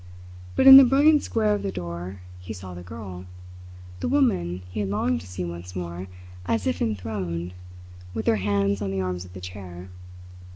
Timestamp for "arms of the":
9.01-9.39